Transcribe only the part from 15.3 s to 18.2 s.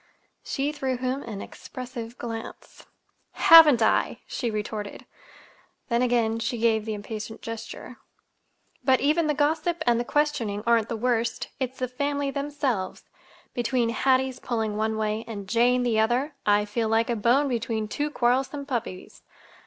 Jane the other, I feel like a bone between two